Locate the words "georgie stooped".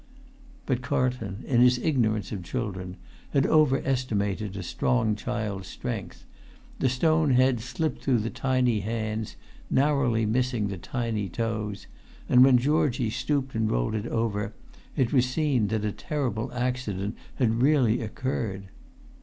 12.57-13.53